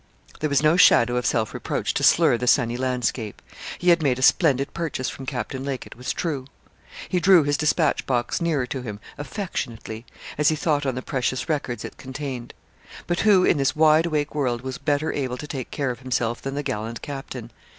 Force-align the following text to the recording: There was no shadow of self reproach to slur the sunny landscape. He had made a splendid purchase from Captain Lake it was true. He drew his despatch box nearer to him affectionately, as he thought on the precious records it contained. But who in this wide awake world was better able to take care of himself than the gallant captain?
There 0.39 0.49
was 0.49 0.63
no 0.63 0.77
shadow 0.77 1.15
of 1.15 1.27
self 1.27 1.53
reproach 1.53 1.93
to 1.93 2.01
slur 2.01 2.35
the 2.35 2.47
sunny 2.47 2.75
landscape. 2.75 3.39
He 3.77 3.89
had 3.91 4.01
made 4.01 4.17
a 4.17 4.23
splendid 4.23 4.73
purchase 4.73 5.11
from 5.11 5.27
Captain 5.27 5.63
Lake 5.63 5.85
it 5.85 5.95
was 5.95 6.11
true. 6.11 6.47
He 7.07 7.19
drew 7.19 7.43
his 7.43 7.55
despatch 7.55 8.07
box 8.07 8.41
nearer 8.41 8.65
to 8.65 8.81
him 8.81 8.99
affectionately, 9.19 10.07
as 10.39 10.49
he 10.49 10.55
thought 10.55 10.87
on 10.87 10.95
the 10.95 11.03
precious 11.03 11.47
records 11.47 11.85
it 11.85 11.97
contained. 11.97 12.55
But 13.05 13.19
who 13.19 13.45
in 13.45 13.59
this 13.59 13.75
wide 13.75 14.07
awake 14.07 14.33
world 14.33 14.61
was 14.61 14.79
better 14.79 15.13
able 15.13 15.37
to 15.37 15.45
take 15.47 15.69
care 15.69 15.91
of 15.91 15.99
himself 15.99 16.41
than 16.41 16.55
the 16.55 16.63
gallant 16.63 17.03
captain? 17.03 17.51